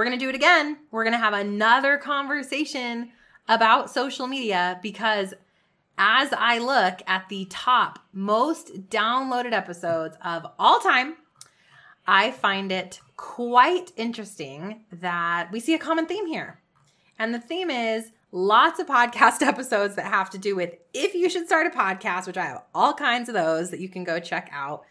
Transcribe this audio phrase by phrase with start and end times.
[0.00, 0.78] we're going to do it again.
[0.90, 3.10] We're going to have another conversation
[3.50, 5.34] about social media because
[5.98, 11.16] as I look at the top most downloaded episodes of all time,
[12.06, 16.58] I find it quite interesting that we see a common theme here.
[17.18, 21.28] And the theme is lots of podcast episodes that have to do with if you
[21.28, 24.18] should start a podcast, which I have all kinds of those that you can go
[24.18, 24.82] check out.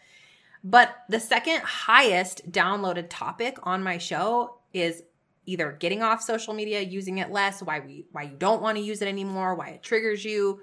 [0.62, 5.02] But the second highest downloaded topic on my show is
[5.46, 8.84] either getting off social media, using it less, why we why you don't want to
[8.84, 10.60] use it anymore, why it triggers you.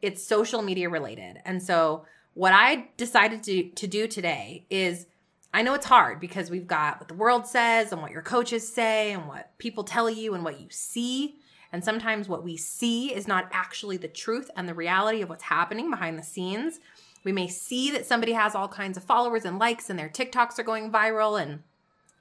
[0.00, 1.38] It's social media related.
[1.44, 5.06] And so what I decided to, to do today is
[5.54, 8.72] I know it's hard because we've got what the world says and what your coaches
[8.72, 11.36] say and what people tell you and what you see.
[11.72, 15.44] And sometimes what we see is not actually the truth and the reality of what's
[15.44, 16.80] happening behind the scenes.
[17.24, 20.58] We may see that somebody has all kinds of followers and likes and their TikToks
[20.58, 21.62] are going viral and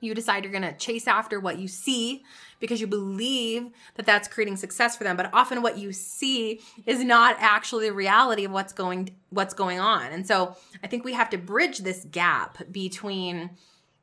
[0.01, 2.23] you decide you're going to chase after what you see
[2.59, 5.15] because you believe that that's creating success for them.
[5.15, 9.79] But often what you see is not actually the reality of what's going what's going
[9.79, 10.11] on.
[10.11, 13.51] And so i think we have to bridge this gap between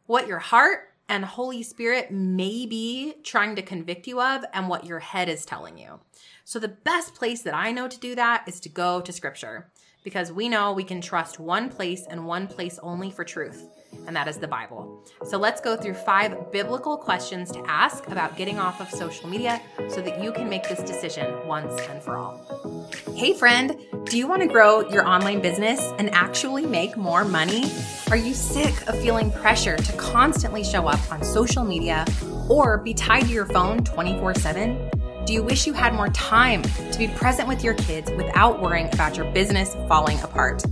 [0.07, 4.87] what your heart and holy spirit may be trying to convict you of and what
[4.87, 6.01] your head is telling you.
[6.45, 9.71] So the best place that i know to do that is to go to scripture
[10.05, 13.67] because we know we can trust one place and one place only for truth
[14.07, 15.05] and that is the Bible.
[15.25, 19.61] So let's go through five biblical questions to ask about getting off of social media
[19.89, 22.91] so that you can make this decision once and for all.
[23.15, 27.71] Hey, friend, do you want to grow your online business and actually make more money?
[28.11, 32.07] Are you sick of feeling pressure to constantly show up on social media
[32.49, 34.98] or be tied to your phone 24 7?
[35.29, 38.89] Do you wish you had more time to be present with your kids without worrying
[38.95, 40.65] about your business falling apart?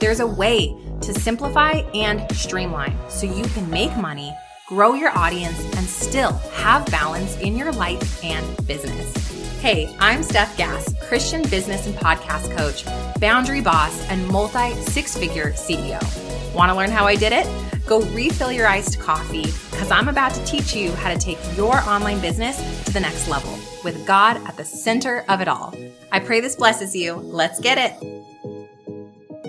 [0.00, 4.32] There's a way to simplify and streamline so you can make money,
[4.66, 9.14] grow your audience, and still have balance in your life and business.
[9.60, 12.86] Hey, I'm Stef Gass, Christian business and podcast coach,
[13.20, 16.00] boundary boss, and multi six figure CEO.
[16.54, 17.46] Want to learn how I did it?
[17.84, 21.76] Go refill your iced coffee because I'm about to teach you how to take your
[21.80, 22.56] online business
[22.86, 25.74] to the next level with God at the center of it all.
[26.12, 27.14] I pray this blesses you.
[27.14, 27.92] Let's get it.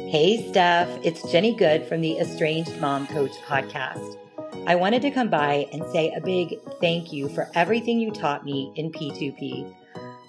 [0.09, 4.17] Hey, Stef, it's Jenny Good from the Estranged Mom Coach podcast.
[4.66, 8.45] I wanted to come by and say a big thank you for everything you taught
[8.45, 9.75] me in P2P.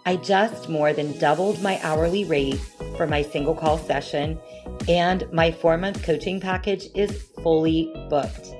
[0.05, 2.59] I just more than doubled my hourly rate
[2.97, 4.41] for my single call session,
[4.89, 8.57] and my four month coaching package is fully booked.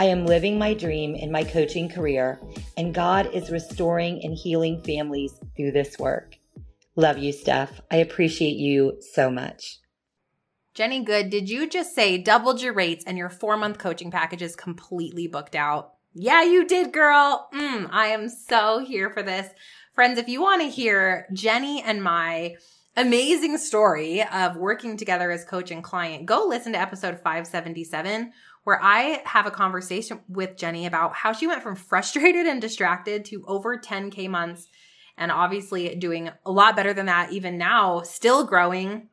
[0.00, 2.40] I am living my dream in my coaching career,
[2.78, 6.36] and God is restoring and healing families through this work.
[6.96, 7.68] Love you, Stef.
[7.90, 9.78] I appreciate you so much.
[10.72, 14.40] Jenny Good, did you just say doubled your rates and your four month coaching package
[14.40, 15.92] is completely booked out?
[16.14, 17.50] Yeah, you did, girl.
[17.52, 19.50] Mm, I am so here for this.
[19.92, 22.54] Friends, if you want to hear Jenny and my
[22.96, 28.32] amazing story of working together as coach and client, go listen to episode 577,
[28.70, 33.24] where I have a conversation with Jenny about how she went from frustrated and distracted
[33.24, 34.68] to over 10K months
[35.18, 39.08] and obviously doing a lot better than that even now, still growing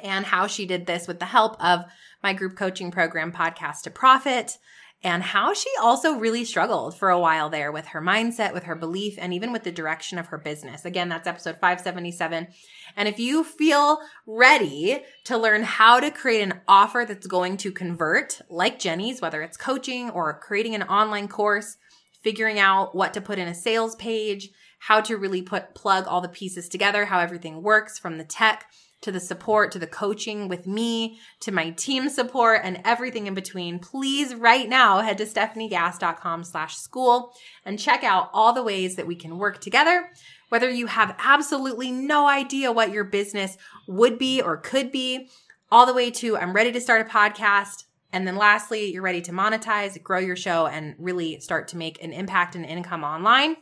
[0.00, 1.80] and how she did this with the help of
[2.22, 4.58] my group coaching program, Podcast to Profit,
[5.04, 8.74] and how she also really struggled for a while there with her mindset, with her
[8.74, 10.86] belief, and even with the direction of her business.
[10.86, 12.48] Again, that's episode 577.
[12.96, 17.70] And if you feel ready to learn how to create an offer that's going to
[17.70, 21.76] convert, like Jenny's, whether it's coaching or creating an online course,
[22.22, 24.48] figuring out what to put in a sales page,
[24.78, 28.70] how to really put plug all the pieces together, how everything works from the tech
[29.04, 33.34] to the support, to the coaching with me, to my team support and everything in
[33.34, 37.32] between, please right now head to stefaniegass.com slash school
[37.66, 40.10] and check out all the ways that we can work together.
[40.48, 45.28] Whether you have absolutely no idea what your business would be or could be,
[45.70, 47.84] all the way to I'm ready to start a podcast.
[48.10, 52.02] And then lastly, you're ready to monetize, grow your show, and really start to make
[52.02, 53.56] an impact and income online.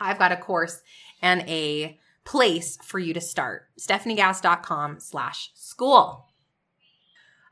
[0.00, 0.80] I've got a course
[1.20, 3.68] and a place for you to start.
[3.78, 6.26] StefanieGass.com slash school.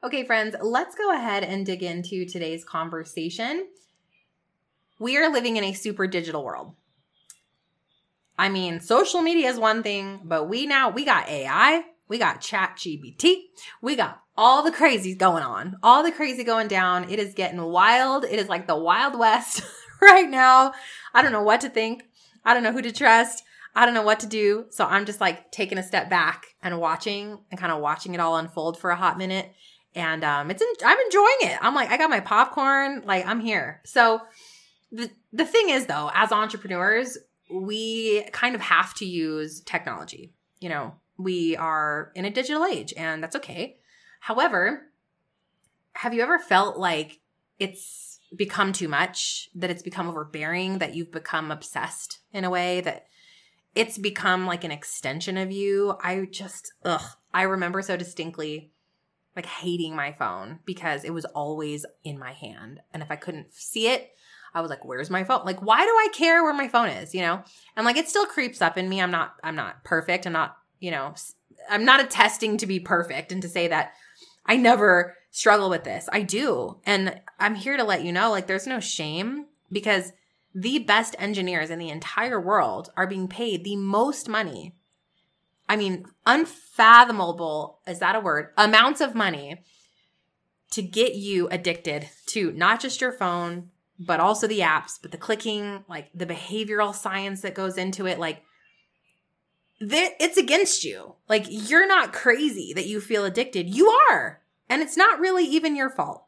[0.02, 3.66] Okay, friends, let's go ahead and dig into today's conversation.
[5.00, 6.74] We are living in a super digital world.
[8.38, 12.40] I mean, social media is one thing, but we now, we got AI, we got
[12.40, 13.42] ChatGPT,
[13.82, 17.10] we got all the crazy going on, all the crazy going down.
[17.10, 18.24] It is getting wild.
[18.24, 19.62] It is like the Wild West
[20.00, 20.72] right now.
[21.12, 22.04] I don't know what to think.
[22.44, 23.42] I don't know who to trust.
[23.78, 24.66] I don't know what to do.
[24.70, 28.18] So I'm just like taking a step back and watching and kind of watching it
[28.18, 29.52] all unfold for a hot minute.
[29.94, 31.58] And um, it's I'm enjoying it.
[31.62, 33.02] I'm like I got my popcorn.
[33.06, 33.80] Like I'm here.
[33.84, 34.20] So
[34.90, 37.18] the the thing is though, as entrepreneurs,
[37.54, 40.32] we kind of have to use technology.
[40.58, 43.76] You know, we are in a digital age and that's okay.
[44.18, 44.88] However,
[45.92, 47.20] have you ever felt like
[47.60, 52.80] it's become too much, that it's become overbearing, that you've become obsessed in a way
[52.80, 53.06] that
[53.74, 55.94] it's become like an extension of you?
[56.02, 58.70] I just, ugh, I remember so distinctly
[59.36, 62.80] like hating my phone because it was always in my hand.
[62.92, 64.10] And if I couldn't see it,
[64.52, 65.44] I was like, where's my phone?
[65.44, 67.14] Like, why do I care where my phone is?
[67.14, 67.42] You know?
[67.76, 69.00] And like, it still creeps up in me.
[69.00, 70.26] I'm not, I'm not perfect.
[70.26, 71.14] I'm not, you know,
[71.70, 73.92] I'm not attesting to be perfect and to say that
[74.44, 76.08] I never struggle with this.
[76.10, 76.80] I do.
[76.84, 80.12] And I'm here to let you know, like, there's no shame because
[80.60, 84.74] the best engineers in the entire world are being paid the most money.
[85.68, 88.48] I mean, unfathomable, is that a word?
[88.56, 89.62] Amounts of money
[90.72, 93.70] to get you addicted to not just your phone,
[94.00, 98.18] but also the apps, but the clicking, like the behavioral science that goes into it.
[98.18, 98.42] Like,
[99.80, 101.14] it's against you.
[101.28, 103.72] Like, you're not crazy that you feel addicted.
[103.72, 104.40] You are.
[104.68, 106.24] And it's not really even your fault,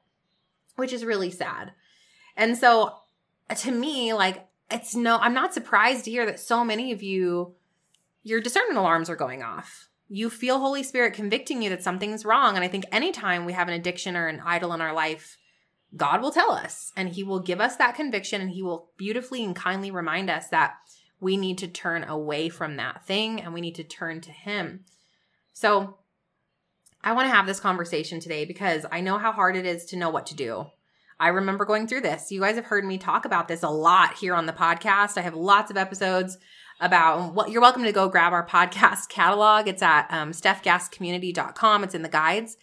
[0.76, 1.72] which is really sad.
[2.36, 2.94] And so,
[3.58, 7.54] to me, like, it's no, I'm not surprised to hear that so many of you,
[8.22, 9.88] your discernment alarms are going off.
[10.08, 12.56] You feel Holy Spirit convicting you that something's wrong.
[12.56, 15.36] And I think anytime we have an addiction or an idol in our life,
[15.96, 19.44] God will tell us and He will give us that conviction and He will beautifully
[19.44, 20.74] and kindly remind us that
[21.20, 24.84] we need to turn away from that thing and we need to turn to Him.
[25.52, 25.96] So,
[27.02, 29.96] I want to have this conversation today because I know how hard it is to
[29.96, 30.66] know what to do.
[31.20, 32.32] I remember going through this.
[32.32, 35.18] You guys have heard me talk about this a lot here on the podcast.
[35.18, 36.38] I have lots of episodes
[36.80, 39.68] about what you're welcome to go grab our podcast catalog.
[39.68, 41.84] It's at um, stefgasscommunity.com.
[41.84, 42.56] It's in the guides.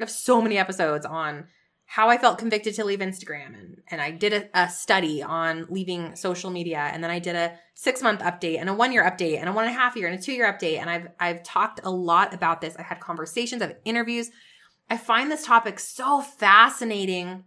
[0.00, 1.48] I have so many episodes on
[1.84, 3.48] how I felt convicted to leave Instagram.
[3.48, 6.78] And, and I did a, a, study on leaving social media.
[6.78, 9.52] And then I did a six month update and a one year update and a
[9.52, 10.78] one and a half year and a two year update.
[10.78, 12.76] And I've, I've talked a lot about this.
[12.78, 14.30] I've had conversations, I've interviews.
[14.88, 17.44] I find this topic so fascinating.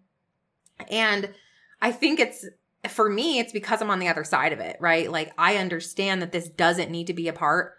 [0.90, 1.34] And
[1.82, 2.46] I think it's,
[2.88, 5.12] for me, it's because I'm on the other side of it, right?
[5.12, 7.74] Like I understand that this doesn't need to be a part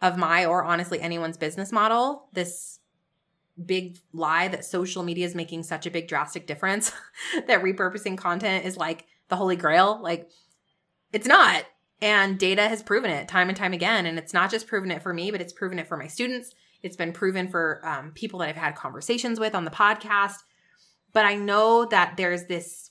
[0.00, 2.28] of my or honestly anyone's business model.
[2.32, 2.78] This
[3.64, 6.92] big lie that social media is making such a big drastic difference
[7.46, 10.00] that repurposing content is like the holy grail.
[10.02, 10.30] Like
[11.12, 11.64] it's not.
[12.00, 14.06] And data has proven it time and time again.
[14.06, 16.54] And it's not just proven it for me, but it's proven it for my students.
[16.82, 20.36] It's been proven for um, people that I've had conversations with on the podcast.
[21.12, 22.90] But I know that there's this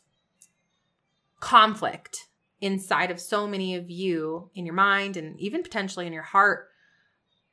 [1.40, 2.28] conflict
[2.60, 6.70] inside of so many of you in your mind and even potentially in your heart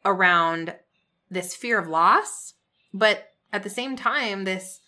[0.04, 0.74] around
[1.30, 2.54] this fear of loss
[2.92, 4.80] but at the same time this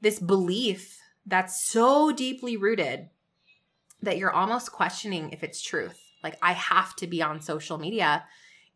[0.00, 3.08] this belief that's so deeply rooted
[4.02, 6.00] that you're almost questioning if it's truth.
[6.22, 8.24] Like i have to be on social media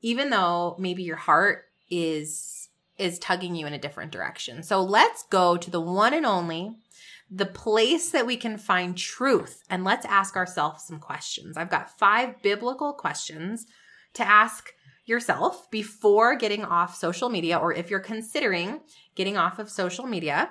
[0.02, 2.63] even though maybe your heart is
[2.98, 6.76] is tugging you in a different direction so let's go to the one and only
[7.30, 11.98] the place that we can find truth and let's ask ourselves some questions i've got
[11.98, 13.66] five biblical questions
[14.12, 14.72] to ask
[15.04, 18.80] yourself before getting off social media or if you're considering
[19.14, 20.50] getting off of social media.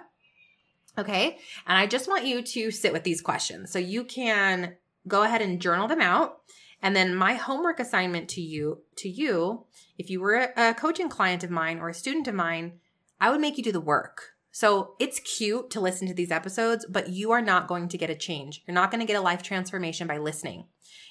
[0.98, 1.38] Okay.
[1.66, 3.72] And I just want you to sit with these questions.
[3.72, 4.76] So you can
[5.08, 6.38] go ahead and journal them out.
[6.84, 9.66] And then my homework assignment to you, to you,
[9.98, 12.74] if you were a coaching client of mine or a student of mine,
[13.22, 14.34] I would make you do the work.
[14.52, 18.10] So it's cute to listen to these episodes, but you are not going to get
[18.10, 18.62] a change.
[18.68, 20.66] You're not going to get a life transformation by listening.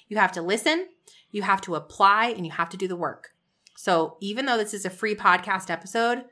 [0.07, 0.87] You have to listen,
[1.31, 3.31] you have to apply, and you have to do the work.
[3.75, 6.23] So even though this is a free podcast episode,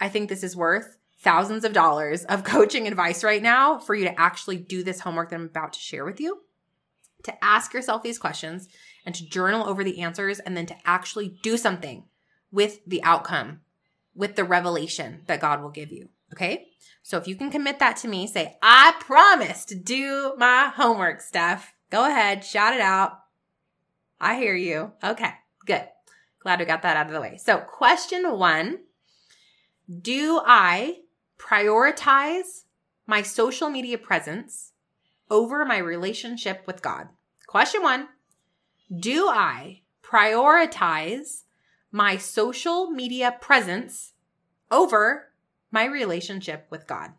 [0.00, 4.04] I think this is worth thousands of dollars of coaching advice right now for you
[4.06, 6.40] to actually do this homework that I'm about to share with you,
[7.26, 8.68] to ask yourself these questions
[9.04, 12.04] and to journal over the answers and then to actually do something
[12.50, 13.60] with the outcome,
[14.14, 16.08] with the revelation that God will give you.
[16.32, 16.68] Okay.
[17.02, 21.20] So if you can commit that to me, say, I promise to do my homework,
[21.20, 21.62] Stef.
[21.90, 23.20] Go ahead, shout it out.
[24.20, 24.92] I hear you.
[25.04, 25.30] Okay,
[25.66, 25.86] good.
[26.40, 27.36] Glad we got that out of the way.
[27.36, 28.80] So, question one
[30.00, 31.00] Do I
[31.38, 32.64] prioritize
[33.06, 34.72] my social media presence
[35.30, 37.08] over my relationship with God?
[37.46, 38.08] Question one
[39.00, 41.42] Do I prioritize
[41.90, 44.12] my social media presence
[44.70, 45.32] over
[45.70, 47.12] my relationship with God?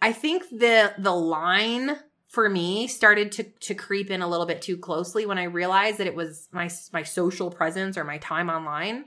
[0.00, 1.96] I think the the line
[2.28, 5.98] for me started to to creep in a little bit too closely when I realized
[5.98, 9.06] that it was my my social presence or my time online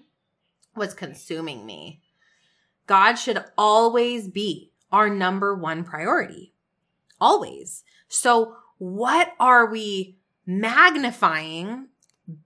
[0.76, 2.02] was consuming me.
[2.88, 6.54] God should always be our number one priority.
[7.20, 7.84] always.
[8.08, 11.88] So, what are we magnifying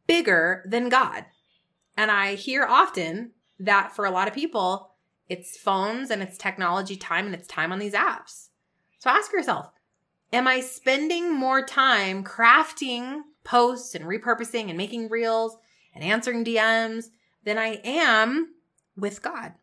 [0.07, 1.25] bigger than God?
[1.97, 4.91] And I hear often that for a lot of people,
[5.27, 8.49] it's phones and it's technology time and it's time on these apps.
[8.99, 9.71] So ask yourself,
[10.33, 15.57] am I spending more time crafting posts and repurposing and making reels
[15.93, 17.05] and answering DMs
[17.43, 18.53] than I am
[18.97, 19.53] with God?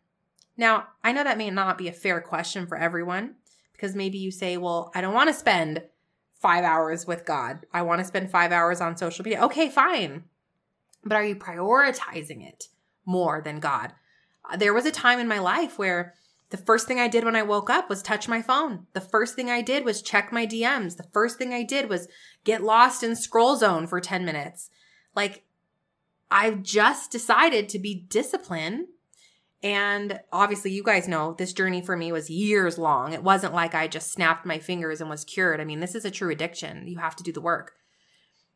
[0.59, 3.35] Now, I know that may not be a fair question for everyone
[3.71, 5.83] because maybe you say, well, I don't want to spend
[6.33, 7.65] five hours with God.
[7.73, 9.41] I want to spend five hours on social media.
[9.45, 10.25] Okay, fine.
[11.01, 12.67] But are you prioritizing it
[13.05, 13.93] more than God?
[14.51, 16.13] Uh, there was a time in my life where
[16.49, 18.87] the first thing I did when I woke up was touch my phone.
[18.91, 20.97] The first thing I did was check my DMs.
[20.97, 22.09] The first thing I did was
[22.43, 24.69] get lost in scroll zone for 10 minutes.
[25.15, 25.45] Like,
[26.29, 28.87] I've just decided to be disciplined.
[29.61, 33.11] And obviously, you guys know this journey for me was years long.
[33.11, 35.59] It wasn't like I just snapped my fingers and was cured.
[35.59, 36.87] I mean, this is a true addiction.
[36.87, 37.73] You have to do the work.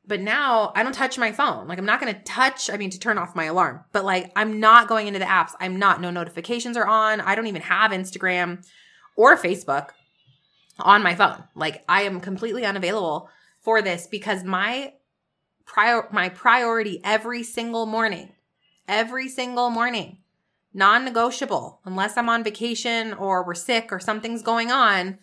[0.05, 1.67] But now I don't touch my phone.
[1.67, 4.31] Like I'm not going to touch, I mean, to turn off my alarm, but like
[4.35, 5.51] I'm not going into the apps.
[5.59, 7.21] I'm not, no notifications are on.
[7.21, 8.65] I don't even have Instagram
[9.15, 9.89] or Facebook
[10.79, 11.43] on my phone.
[11.55, 13.29] Like I am completely unavailable
[13.61, 14.93] for this because my
[15.65, 18.33] prior, my priority every single morning,
[18.89, 20.17] every single morning,
[20.73, 25.17] non negotiable, unless I'm on vacation or we're sick or something's going on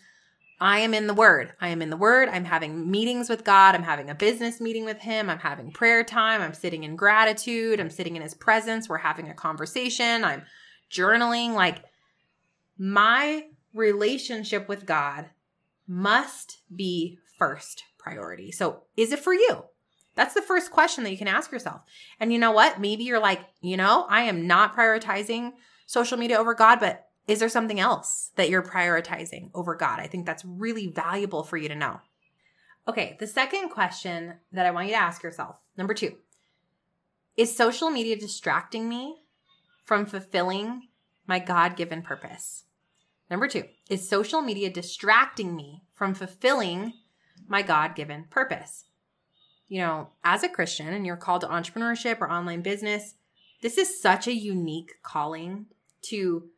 [0.61, 1.54] I am in the Word.
[1.59, 2.28] I am in the Word.
[2.28, 3.75] I'm having meetings with God.
[3.75, 5.30] I'm having a business meeting with Him.
[5.30, 6.42] I'm having prayer time.
[6.42, 7.80] I'm sitting in gratitude.
[7.80, 8.87] I'm sitting in His presence.
[8.87, 10.23] We're having a conversation.
[10.23, 10.42] I'm
[10.92, 11.54] journaling.
[11.54, 11.83] Like
[12.76, 15.30] my relationship with God
[15.88, 18.52] must be first priority.
[18.52, 19.64] So is it for you?
[20.21, 21.81] That's the first question that you can ask yourself.
[22.21, 22.79] And you know what?
[22.79, 25.53] Maybe you're like, you know, I am not prioritizing
[25.87, 29.99] social media over God, but is there something else that you're prioritizing over God?
[29.99, 32.00] I think that's really valuable for you to know.
[32.87, 36.17] Okay, the second question that I want you to ask yourself, number two,
[37.39, 39.23] is social media distracting me
[39.87, 40.89] from fulfilling
[41.27, 42.65] my God given purpose?
[43.31, 46.93] Number two, is social media distracting me from fulfilling
[47.49, 48.85] my God given purpose?
[49.71, 53.15] You know, as a Christian and you're called to entrepreneurship or online business,
[53.62, 55.67] this is such a unique calling
[56.03, 56.49] to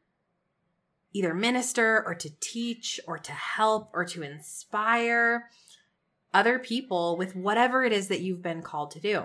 [1.12, 5.50] either minister or to teach or to help or to inspire
[6.32, 9.24] other people with whatever it is that you've been called to do.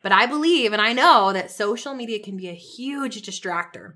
[0.00, 3.94] But I believe and I know that social media can be a huge distractor.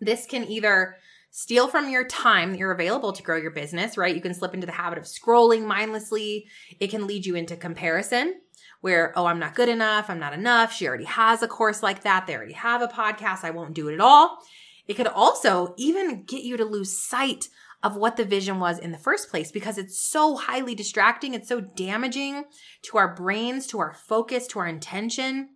[0.00, 0.98] This can either
[1.30, 4.14] steal from your time that you're available to grow your business, right?
[4.14, 6.46] You can slip into the habit of scrolling mindlessly.
[6.78, 8.40] It can lead you into comparison
[8.80, 10.08] where, oh, I'm not good enough.
[10.08, 10.72] I'm not enough.
[10.72, 12.26] She already has a course like that.
[12.26, 13.44] They already have a podcast.
[13.44, 14.38] I won't do it at all.
[14.86, 17.48] It could also even get you to lose sight
[17.82, 21.34] of what the vision was in the first place because it's so highly distracting.
[21.34, 22.44] It's so damaging
[22.82, 25.50] to our brains, to our focus, to our intention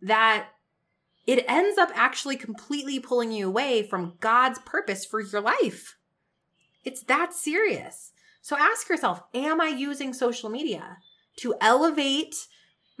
[0.00, 0.48] that
[1.26, 5.96] it ends up actually completely pulling you away from God's purpose for your life.
[6.84, 8.12] It's that serious.
[8.40, 10.98] So ask yourself Am I using social media
[11.36, 12.34] to elevate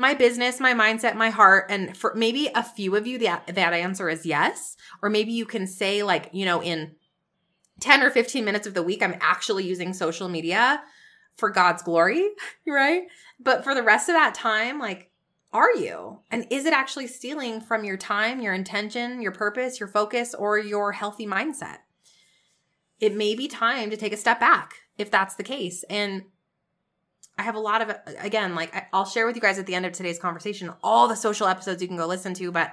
[0.02, 1.66] my business, my mindset, my heart.
[1.70, 4.76] And for maybe a few of you, that, that answer is yes.
[5.00, 6.96] Or maybe you can say, like, you know, in
[7.80, 10.82] 10 or 15 minutes of the week, I'm actually using social media
[11.36, 12.28] for God's glory,
[12.66, 13.04] right?
[13.38, 15.10] But for the rest of that time, like,
[15.52, 16.20] are you?
[16.30, 20.58] And is it actually stealing from your time, your intention, your purpose, your focus, or
[20.58, 21.78] your healthy mindset?
[23.00, 25.84] It may be time to take a step back if that's the case.
[25.90, 26.22] And
[27.38, 29.86] I have a lot of again, like I'll share with you guys at the end
[29.86, 32.72] of today's conversation all the social episodes you can go listen to, but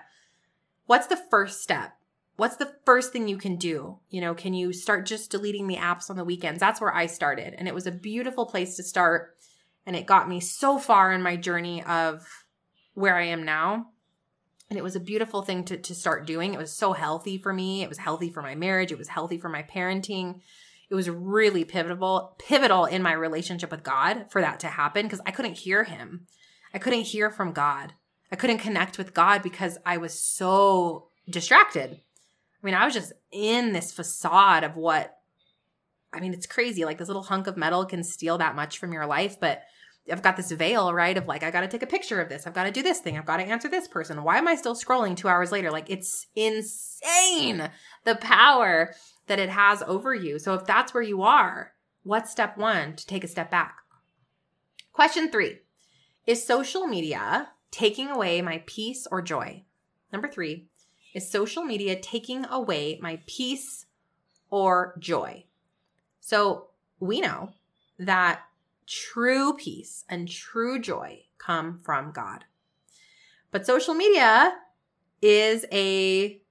[0.85, 1.93] what's the first step?
[2.35, 3.99] What's the first thing you can do?
[4.09, 6.59] You know, can you start just deleting the apps on the weekends?
[6.59, 9.35] That's where I started, and it was a beautiful place to start,
[9.85, 12.25] and it got me so far in my journey of
[12.99, 13.87] where I am now.
[14.69, 16.53] And it was a beautiful thing to, to start doing.
[16.53, 17.81] It was so healthy for me.
[17.81, 18.91] It was healthy for my marriage.
[18.91, 20.41] It was healthy for my parenting
[20.89, 25.21] it was really pivotal pivotal in my relationship with God for that to happen because
[25.25, 26.25] I couldn't hear him.
[26.73, 27.93] I couldn't hear from God.
[28.31, 31.91] I couldn't connect with God because I was so distracted.
[31.91, 35.15] I mean, I was just in this facade of what
[36.11, 36.85] I mean, it's crazy.
[36.85, 39.61] Like this little hunk of metal can steal that much from your life, but
[40.11, 41.17] I've got this veil, right?
[41.17, 42.45] Of like, I got to take a picture of this.
[42.45, 43.17] I've got to do this thing.
[43.17, 44.23] I've got to answer this person.
[44.23, 45.71] Why am I still scrolling two hours later?
[45.71, 47.69] Like, it's insane
[48.05, 48.93] the power
[49.27, 50.39] that it has over you.
[50.39, 51.73] So if that's where you are,
[52.03, 53.77] what's step one to take a step back?
[54.91, 55.59] Question three
[56.25, 59.63] Is social media taking away my peace or joy?
[60.11, 60.67] Number three,
[61.13, 63.85] is social media taking away my peace
[64.49, 65.45] or joy?
[66.19, 66.67] So
[66.99, 67.53] we know
[67.97, 68.41] that
[68.89, 72.45] true peace and true joy come from God.
[73.51, 74.53] But social media
[75.21, 76.41] is a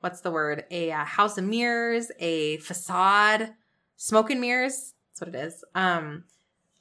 [0.00, 0.64] what's the word?
[0.70, 3.54] A, uh, house of mirrors, a facade,
[3.96, 4.92] smoke and mirrors.
[5.10, 5.64] That's what it is.
[5.74, 6.24] Um,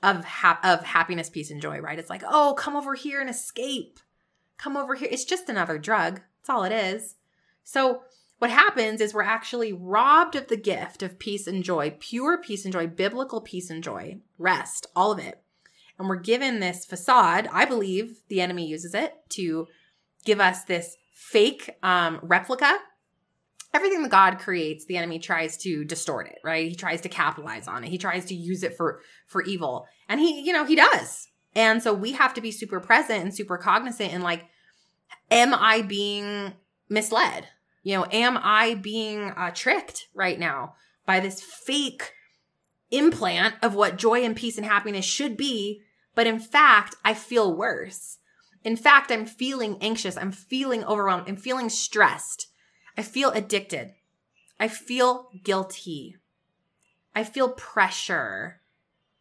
[0.02, 1.80] of ha- of happiness, peace, and joy.
[1.80, 2.00] Right?
[2.00, 4.00] It's like, oh, come over here and escape.
[4.58, 5.08] Come over here.
[5.10, 6.22] It's just another drug.
[6.40, 7.16] That's all it is.
[7.64, 8.02] So
[8.44, 12.66] what happens is we're actually robbed of the gift of peace and joy, pure peace
[12.66, 15.42] and joy, biblical peace and joy, rest, all of it.
[15.98, 17.48] And we're given this facade.
[17.54, 19.70] I believe the enemy uses it to
[20.26, 22.80] give us this fake um, replica.
[23.74, 26.68] Everything that God creates, the enemy tries to distort it, right?
[26.68, 27.92] He tries to capitalize on it.
[27.92, 29.88] He tries to use it for for evil.
[30.10, 31.30] And he, you know, he does.
[31.56, 34.44] And so we have to be super present and super cognizant and like
[35.32, 36.52] am I being
[36.90, 37.48] misled?
[37.84, 40.76] You know, am I being uh, tricked right now
[41.06, 42.14] by this fake
[42.92, 45.82] implant of what joy and peace and happiness should be?
[46.16, 48.20] But in fact, I feel worse.
[48.64, 50.16] In fact, I'm feeling anxious.
[50.16, 51.28] I'm feeling overwhelmed.
[51.28, 52.48] I'm feeling stressed.
[52.98, 53.92] I feel addicted.
[54.60, 56.16] I feel guilty.
[57.14, 58.62] I feel pressure.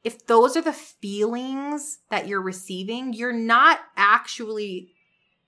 [0.05, 4.93] If those are the feelings that you're receiving, you're not actually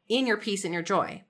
[0.08, 1.22] in your peace and your joy.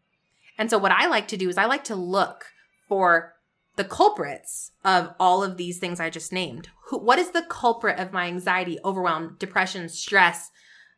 [0.59, 2.47] And so what I like to do is I like to look
[2.89, 3.35] for
[3.77, 6.69] the culprits of all of these things I just named.
[6.87, 10.51] Who, what is the culprit of my anxiety, overwhelm, depression, stress,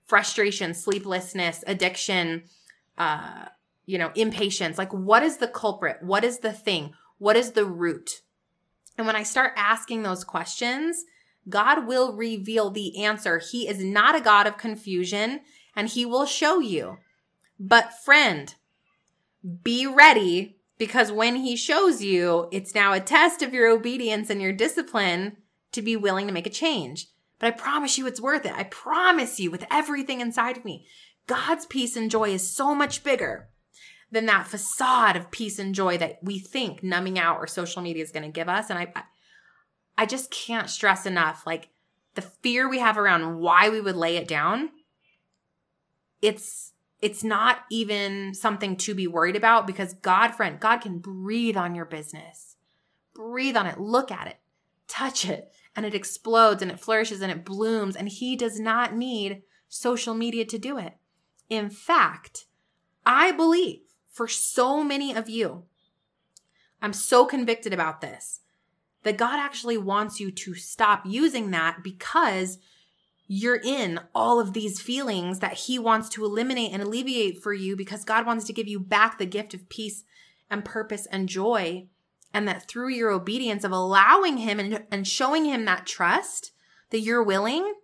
[0.05, 2.45] frustration, sleeplessness, addiction,
[2.99, 3.47] uh,
[3.87, 4.77] you know, impatience?
[4.77, 5.99] Like, what is the culprit?
[6.03, 6.93] What is the thing?
[7.19, 8.21] What is the root?
[8.99, 11.05] And when I start asking those questions,
[11.49, 13.39] God will reveal the answer.
[13.39, 15.41] He is not a God of confusion
[15.75, 16.99] and he will show you.
[17.59, 18.55] But friend,
[19.63, 24.41] be ready because when he shows you, it's now a test of your obedience and
[24.43, 25.37] your discipline
[25.73, 27.09] to be willing to make a change.
[27.39, 28.53] But I promise you it's worth it.
[28.53, 30.87] I promise you with everything inside of me.
[31.27, 33.49] God's peace and joy is so much bigger
[34.11, 38.03] than that facade of peace and joy that we think numbing out or social media
[38.03, 38.71] is going to give us.
[38.71, 38.93] And I,
[39.99, 41.69] I just can't stress enough, like
[42.15, 44.71] the fear we have around why we would lay it down.
[46.23, 46.73] It's
[47.07, 51.77] it's not even something to be worried about because God, friend, God can breathe on
[51.77, 52.57] your business.
[53.15, 54.39] Breathe on it, look at it,
[54.89, 57.95] touch it, and it explodes and it flourishes and it blooms.
[57.95, 60.95] And He does not need social media to do it.
[61.49, 62.47] In fact,
[63.07, 65.63] I believe for so many of you,
[66.83, 68.41] I'm so convicted about this
[69.05, 72.59] that God actually wants you to stop using that because
[73.29, 77.77] you're in all of these feelings that he wants to eliminate and alleviate for you
[77.77, 80.05] because God wants to give you back the gift of peace
[80.49, 81.89] and purpose and joy.
[82.33, 86.53] And that through your obedience of allowing him and, and showing him that trust
[86.91, 87.75] that you're willing,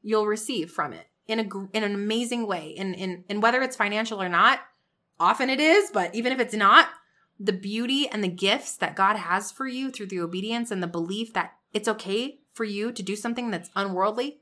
[0.00, 2.68] you'll receive from it in a, in an amazing way.
[2.68, 4.60] In, in, in whether it's financial or not,
[5.18, 6.88] often it is, but even if it's not,
[7.38, 10.86] the beauty and the gifts that God has for you through the obedience and the
[10.86, 14.38] belief that it's okay for you to do something that's unworldly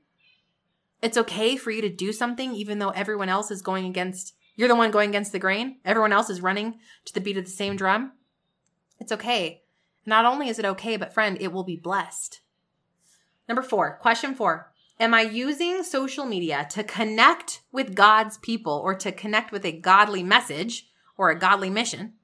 [1.04, 4.68] it's okay for you to do something even though everyone else is going against, you're
[4.68, 5.76] the one going against the grain.
[5.84, 8.12] Everyone else is running to the beat of the same drum.
[8.98, 9.64] It's okay.
[10.06, 12.40] Not only is it okay, but friend, it will be blessed.
[13.46, 14.72] Number four, question four.
[14.98, 19.78] Am I using social media to connect with God's people or to connect with a
[19.78, 20.88] godly message
[21.18, 22.14] or a godly mission?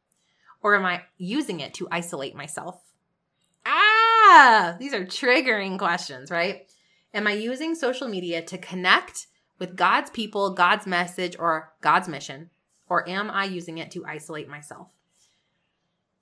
[0.62, 2.80] Or am I using it to isolate myself?
[3.66, 6.62] Ah, these are triggering questions, right?
[7.12, 9.26] Am I using social media to connect
[9.58, 12.50] with God's people, God's message, or God's mission?
[12.88, 14.88] Or am I using it to isolate myself?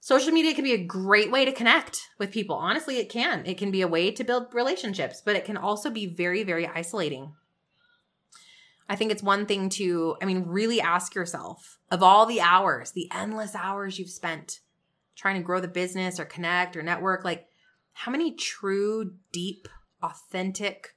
[0.01, 2.57] Social media can be a great way to connect with people.
[2.57, 3.45] Honestly, it can.
[3.45, 6.67] It can be a way to build relationships, but it can also be very, very
[6.67, 7.35] isolating.
[8.89, 12.93] I think it's one thing to, I mean, really ask yourself of all the hours,
[12.93, 14.61] the endless hours you've spent
[15.15, 17.49] trying to grow the business or connect or network, like
[17.93, 19.69] how many true, deep
[20.03, 20.95] authentic,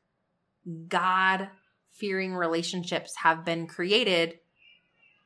[0.88, 1.50] God
[1.90, 4.40] fearing relationships have been created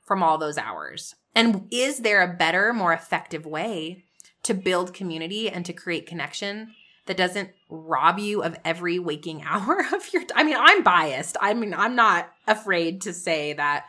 [0.03, 1.15] from all those hours?
[1.33, 4.05] And is there a better, more effective way
[4.43, 6.73] to build community and to create connection
[7.05, 11.37] that doesn't rob you of every waking hour of your I mean, I'm biased.
[11.41, 13.85] I mean, I'm not afraid to say that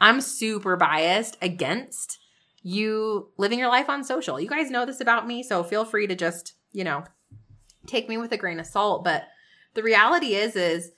[0.00, 2.18] I'm super biased against
[2.62, 4.40] you living your life on social.
[4.40, 7.04] You guys know this about me, so feel free to just, you know,
[7.86, 9.28] take me with a grain of salt, but
[9.74, 10.92] the reality is is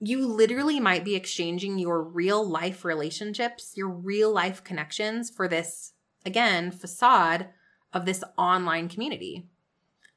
[0.00, 5.92] you literally might be exchanging your real life relationships, your real life connections for this
[6.26, 7.48] again facade
[7.92, 9.46] of this online community.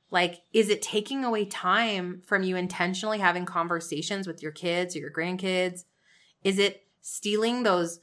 [0.10, 5.00] Like, is it taking away time from you intentionally having conversations with your kids or
[5.00, 5.84] your grandkids?
[6.44, 8.00] Is it stealing those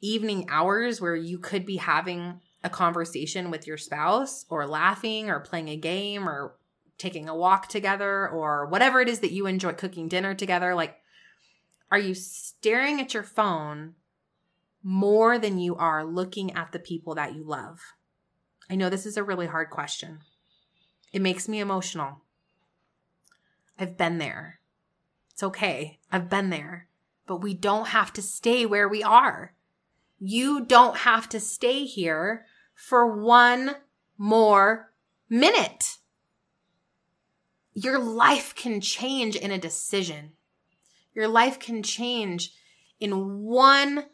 [0.00, 5.40] evening hours where you could be having a conversation with your spouse or laughing or
[5.40, 6.56] playing a game or
[6.98, 10.74] taking a walk together or whatever it is that you enjoy cooking dinner together?
[10.74, 10.96] Like,
[11.90, 13.94] are you staring at your phone
[14.82, 17.80] more than you are looking at the people that you love?
[18.70, 20.20] I know this is a really hard question.
[21.12, 22.22] It makes me emotional.
[23.78, 24.60] I've been there.
[25.30, 25.98] It's okay.
[26.10, 26.88] I've been there.
[27.26, 29.54] But we don't have to stay where we are.
[30.18, 33.76] You don't have to stay here for one
[34.16, 34.92] more
[35.28, 35.98] minute.
[37.74, 40.32] Your life can change in a decision.
[41.12, 42.52] Your life can change
[43.00, 44.06] in one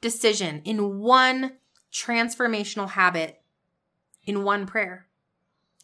[0.00, 1.52] decision, in one
[1.92, 3.42] transformational habit,
[4.24, 5.06] in one prayer.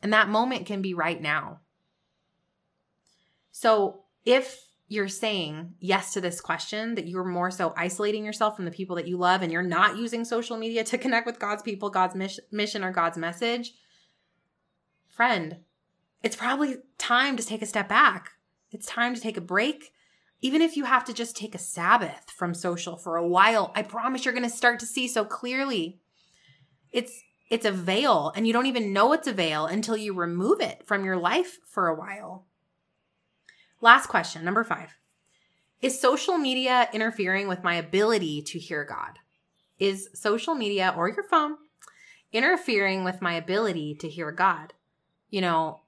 [0.02, 1.60] And that moment can be right now.
[3.50, 8.66] So if you're saying yes to this question, that you're more so isolating yourself from
[8.66, 11.62] the people that you love and you're not using social media to connect with God's
[11.62, 12.14] people, God's
[12.52, 13.72] mission, or God's message,
[15.08, 15.56] friend,
[16.26, 18.32] it's probably time to take a step back.
[18.72, 19.92] It's time to take a break.
[20.40, 23.82] Even if you have to just take a Sabbath from social for a while, I
[23.82, 26.00] promise you're going to start to see so clearly.
[26.90, 30.60] It's it's a veil and you don't even know it's a veil until you remove
[30.60, 32.44] it from your life for a while.
[33.80, 34.96] Last question, number five.
[35.80, 39.20] Is social media interfering with my ability to hear God?
[39.78, 41.58] Is social media or your phone
[42.32, 44.72] interfering with my ability to hear God?
[45.30, 45.82] You know,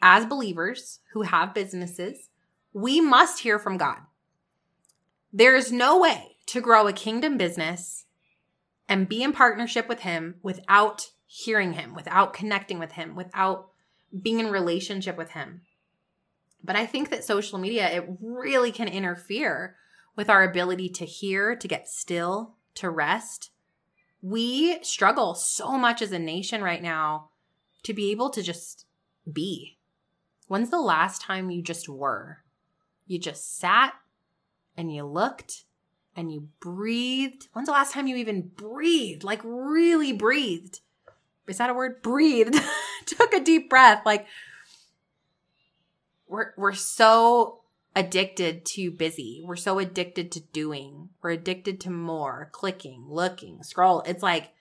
[0.00, 2.28] as believers who have businesses,
[2.72, 3.98] we must hear from God.
[5.32, 8.06] There is no way to grow a kingdom business
[8.88, 13.68] and be in partnership with Him without hearing Him, without connecting with Him, without
[14.22, 15.62] being in relationship with Him.
[16.64, 19.76] But I think that social media, it really can interfere
[20.16, 23.50] with our ability to hear, to get still, to rest.
[24.20, 27.30] We struggle so much as a nation right now
[27.84, 28.86] to be able to just
[29.30, 29.77] be.
[30.48, 32.38] When's the last time you just were?
[33.06, 33.94] You just sat
[34.76, 35.64] and you looked
[36.16, 37.48] and you breathed.
[37.52, 39.24] When's the last time you even breathed?
[39.24, 40.80] Like really breathed?
[41.46, 42.02] Is that a word?
[42.02, 42.58] Breathed.
[43.06, 44.02] Took a deep breath.
[44.04, 44.26] Like
[46.26, 47.60] we're we're so
[47.94, 49.42] addicted to busy.
[49.44, 51.10] We're so addicted to doing.
[51.22, 54.02] We're addicted to more, clicking, looking, scroll.
[54.02, 54.52] It's like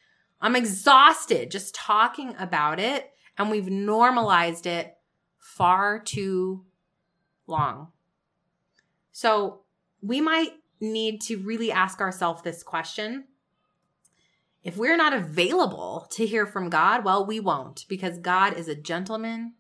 [0.41, 4.96] I'm exhausted just talking about it and we've normalized it
[5.58, 6.65] far too
[7.48, 7.89] long.
[9.12, 9.62] So,
[10.02, 13.26] we might need to really ask ourselves this question.
[14.63, 18.76] If we're not available to hear from God, well, we won't because God is a
[18.76, 19.54] gentleman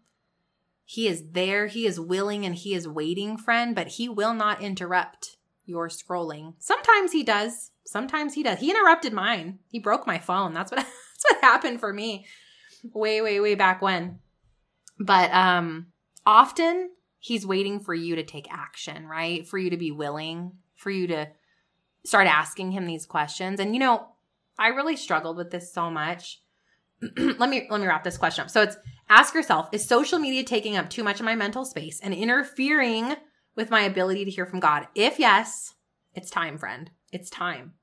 [0.89, 4.61] he is there, he is willing, and he is waiting, friend, but he will not
[4.61, 6.53] interrupt your scrolling.
[6.59, 7.71] Sometimes he does.
[7.85, 8.59] Sometimes he does.
[8.59, 9.59] He interrupted mine.
[9.69, 10.53] He broke my phone.
[10.53, 12.25] That's what that's what happened for me
[12.93, 14.19] way, way, way back when.
[14.99, 15.87] But um
[16.25, 19.47] often he's waiting for you to take action, right?
[19.47, 21.27] For you to be willing, for you to
[22.05, 23.59] start asking him these questions.
[23.59, 24.07] And you know,
[24.57, 26.41] I really struggled with this so much.
[27.17, 28.49] let me let me wrap this question up.
[28.49, 28.77] So it's
[29.09, 33.15] Ask yourself, is social media taking up too much of my mental space and interfering
[33.55, 34.87] with my ability to hear from God?
[34.95, 35.75] If yes,
[36.13, 36.91] it's time, friend.
[37.11, 37.73] It's time.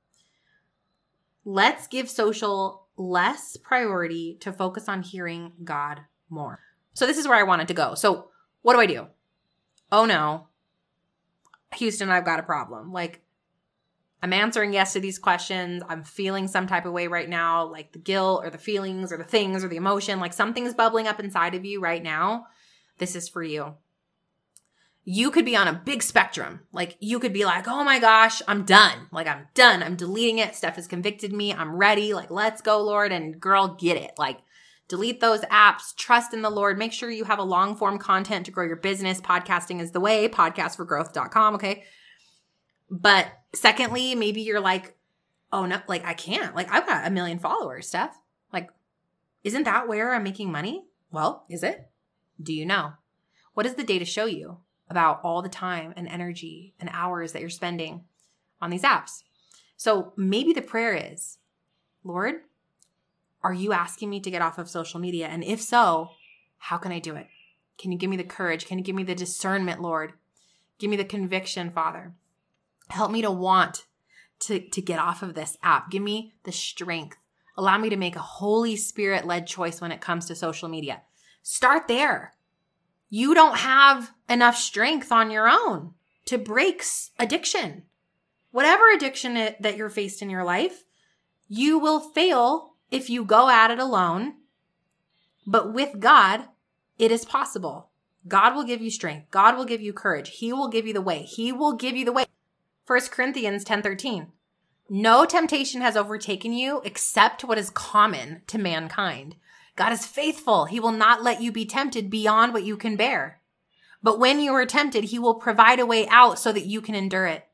[1.43, 6.59] Let's give social less priority to focus on hearing God more.
[6.95, 7.93] So, this is where I wanted to go.
[7.93, 8.29] So,
[8.63, 9.07] what do I do?
[9.91, 10.47] Oh no,
[11.75, 12.91] Houston, I've got a problem.
[12.91, 13.21] Like,
[14.23, 15.83] I'm answering yes to these questions.
[15.87, 19.17] I'm feeling some type of way right now, like the guilt or the feelings or
[19.17, 22.47] the things or the emotion, like something's bubbling up inside of you right now.
[22.97, 23.75] This is for you.
[25.03, 26.61] You could be on a big spectrum.
[26.71, 29.07] Like you could be like, oh my gosh, I'm done.
[29.11, 29.83] Like I'm done.
[29.83, 30.53] I'm deleting it.
[30.53, 31.53] Stef has convicted me.
[31.53, 32.15] I'm ready.
[32.15, 33.11] Like, let's go, Lord.
[33.11, 34.13] And girl, get it.
[34.17, 34.39] Like,
[34.87, 35.95] delete those apps.
[35.95, 36.77] Trust in the Lord.
[36.77, 39.21] Make sure you have a long form content to grow your business.
[39.21, 40.27] Podcasting is the way.
[40.27, 41.55] Podcastforgrowth.com.
[41.55, 41.83] Okay.
[42.89, 44.95] But secondly, maybe you're like,
[45.51, 46.55] oh no, like I can't.
[46.55, 48.11] Like I've got a million followers, Stef.
[48.53, 48.69] Like,
[49.43, 50.85] isn't that where I'm making money?
[51.11, 51.89] Well, is it?
[52.41, 52.93] Do you know?
[53.53, 54.57] What does the data show you
[54.89, 58.03] about all the time and energy and hours that you're spending
[58.61, 59.23] on these apps?
[59.77, 61.37] So maybe the prayer is,
[62.03, 62.35] Lord,
[63.45, 65.27] are you asking me to get off of social media?
[65.27, 66.09] And if so,
[66.57, 67.27] how can I do it?
[67.77, 68.65] Can you give me the courage?
[68.65, 70.13] Can you give me the discernment, Lord?
[70.79, 72.13] Give me the conviction, Father.
[72.89, 73.85] Help me to want
[74.39, 75.91] to, to get off of this app.
[75.91, 77.17] Give me the strength.
[77.55, 81.03] Allow me to make a Holy Spirit led choice when it comes to social media.
[81.43, 82.33] Start there.
[83.09, 85.93] you don't have enough strength on your own
[86.25, 86.83] to break
[87.19, 87.83] addiction.
[88.51, 90.83] Whatever addiction that you're faced in your life,
[91.47, 94.35] you will fail if you go at it alone.
[95.45, 96.45] But with God,
[96.97, 97.89] it is possible.
[98.27, 99.29] God will give you strength.
[99.29, 100.29] God will give you courage.
[100.29, 101.23] He will give you the way.
[101.23, 102.25] He will give you the way.
[102.87, 104.31] 1 Corinthians 10 13.
[104.89, 109.35] No temptation has overtaken you except what is common to mankind.
[109.75, 110.65] God is faithful.
[110.65, 113.41] He will not let you be tempted beyond what you can bear.
[114.01, 116.95] But when you are tempted, he will provide a way out so that you can
[116.95, 117.45] endure it.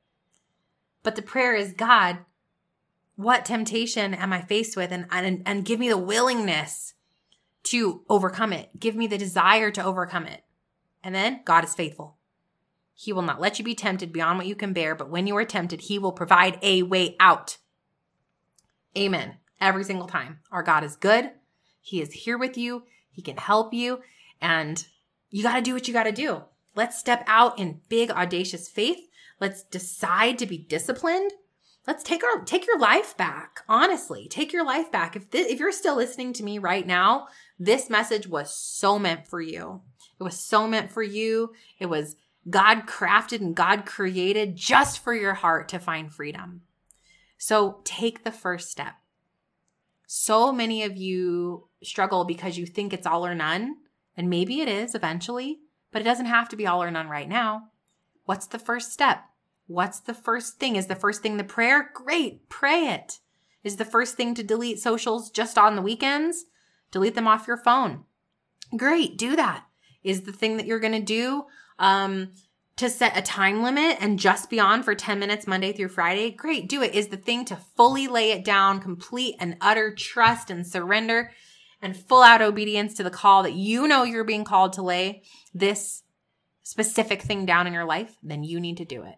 [1.03, 2.19] But the prayer is, God,
[3.21, 4.91] what temptation am I faced with?
[4.91, 6.93] And, and, and give me the willingness
[7.63, 8.69] to overcome it.
[8.79, 10.43] Give me the desire to overcome it.
[11.03, 12.17] And then God is faithful.
[12.93, 15.35] He will not let you be tempted beyond what you can bear, but when you
[15.37, 17.57] are tempted, he will provide a way out.
[18.97, 19.37] Amen.
[19.59, 20.39] Every single time.
[20.51, 21.31] Our God is good.
[21.81, 22.83] He is here with you.
[23.11, 24.01] He can help you.
[24.39, 24.85] And
[25.29, 26.43] you got to do what you got to do.
[26.75, 28.99] Let's step out in big, audacious faith.
[29.39, 31.31] Let's decide to be disciplined.
[31.87, 33.61] Let's take our take your life back.
[33.67, 35.15] Honestly, take your life back.
[35.15, 39.27] If this, if you're still listening to me right now, this message was so meant
[39.27, 39.81] for you.
[40.19, 41.53] It was so meant for you.
[41.79, 42.15] It was
[42.49, 46.61] God crafted and God created just for your heart to find freedom.
[47.37, 48.93] So take the first step.
[50.05, 53.77] So many of you struggle because you think it's all or none.
[54.15, 55.59] And maybe it is eventually,
[55.91, 57.69] but it doesn't have to be all or none right now.
[58.25, 59.23] What's the first step?
[59.67, 60.75] What's the first thing?
[60.75, 61.91] Is the first thing the prayer?
[61.93, 63.19] Great, pray it.
[63.63, 66.45] Is the first thing to delete socials just on the weekends?
[66.91, 68.05] Delete them off your phone.
[68.75, 69.65] Great, do that.
[70.03, 71.45] Is the thing that you're going to do
[71.77, 72.31] um,
[72.77, 76.31] to set a time limit and just be on for 10 minutes Monday through Friday,
[76.31, 76.95] great, do it.
[76.95, 81.31] Is the thing to fully lay it down, complete and utter trust and surrender
[81.81, 85.23] and full out obedience to the call that you know you're being called to lay
[85.53, 86.03] this
[86.63, 89.15] specific thing down in your life, then you need to do it.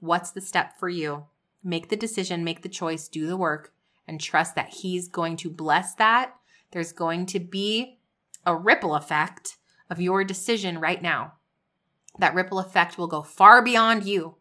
[0.00, 1.26] What's the step for you?
[1.62, 3.72] Make the decision, make the choice, do the work,
[4.08, 6.34] and trust that He's going to bless that.
[6.72, 7.98] There's going to be
[8.44, 9.58] a ripple effect
[9.88, 11.34] of your decision right now
[12.18, 14.36] that ripple effect will go far beyond you.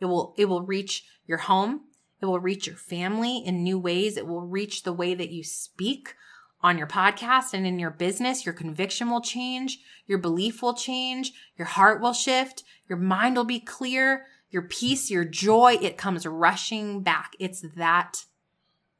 [0.00, 1.82] It will, it will reach your home.
[2.20, 4.16] It will reach your family in new ways.
[4.16, 6.14] It will reach the way that you speak
[6.62, 8.46] on your podcast and in your business.
[8.46, 9.80] Your conviction will change.
[10.06, 11.32] Your belief will change.
[11.56, 12.62] Your heart will shift.
[12.88, 14.26] Your mind will be clear.
[14.54, 17.34] Your peace, your joy, it comes rushing back.
[17.40, 18.26] It's that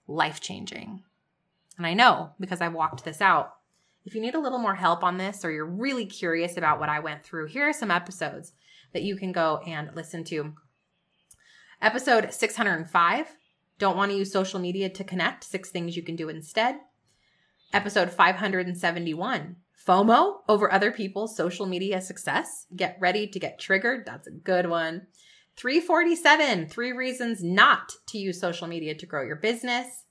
[0.08, 1.04] life changing.
[1.78, 3.54] And I know because I've walked this out.
[4.04, 6.88] If you need a little more help on this or you're really curious about what
[6.88, 8.52] I went through, here are some episodes
[8.92, 10.54] that you can go and listen to.
[11.80, 13.36] Episode 605
[13.78, 16.80] Don't want to use social media to connect, six things you can do instead.
[17.72, 19.54] Episode 571
[19.86, 22.66] FOMO over other people's social media success.
[22.74, 24.04] Get ready to get triggered.
[24.04, 25.06] That's a good one.
[25.56, 30.04] 347 Three reasons not to use social media to grow your business.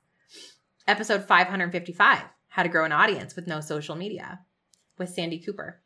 [0.88, 4.42] Episode 555 how to Grow an Audience with No Social Media
[5.00, 5.82] with Sandy Cooper.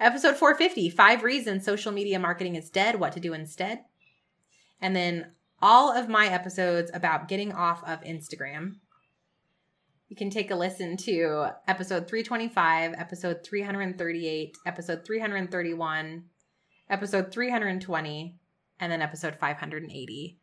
[0.00, 3.80] Episode 450 Five Reasons Social Media Marketing is Dead, What to Do Instead.
[4.80, 8.76] And then all of my episodes about getting off of Instagram.
[10.08, 16.24] You can take a listen to episode 325, episode 338, episode 331,
[16.88, 18.38] episode 320,
[18.84, 20.38] and then episode 580.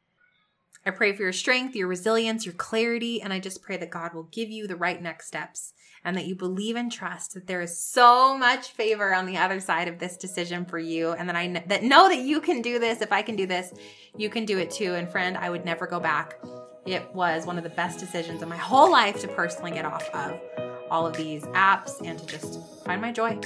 [0.83, 4.15] I pray for your strength, your resilience, your clarity, and I just pray that God
[4.15, 5.73] will give you the right next steps
[6.03, 9.59] and that you believe and trust that there is so much favor on the other
[9.59, 12.63] side of this decision for you and that I kn- that know that you can
[12.63, 13.01] do this.
[13.01, 13.71] If I can do this,
[14.17, 14.95] you can do it too.
[14.95, 16.39] And friend, I would never go back.
[16.87, 20.09] It was one of the best decisions of my whole life to personally get off
[20.15, 20.41] of
[20.89, 23.39] all of these apps and to just find my joy.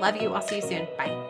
[0.00, 0.32] Love you.
[0.32, 0.88] I'll see you soon.
[0.96, 1.21] Bye.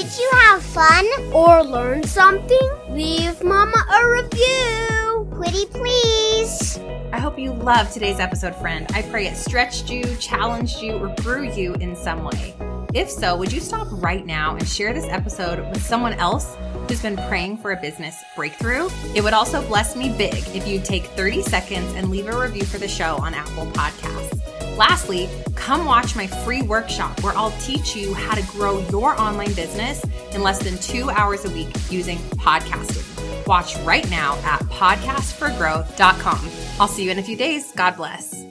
[0.00, 2.70] Did you have fun or learn something?
[2.88, 5.28] Leave Mama a review.
[5.30, 6.78] Pretty please.
[7.12, 8.86] I hope you loved today's episode, friend.
[8.94, 12.54] I pray it stretched you, challenged you, or grew you in some way.
[12.94, 16.56] If so, would you stop right now and share this episode with someone else
[16.88, 18.88] who's been praying for a business breakthrough?
[19.14, 22.64] It would also bless me big if you'd take 30 seconds and leave a review
[22.64, 24.39] for the show on Apple Podcasts.
[24.80, 29.52] Lastly, come watch my free workshop where I'll teach you how to grow your online
[29.52, 32.16] business in less than two hours a week using
[32.46, 33.04] podcasting.
[33.46, 36.50] Watch right now at podcastforgrowth.com.
[36.80, 37.72] I'll see you in a few days.
[37.72, 38.49] God bless.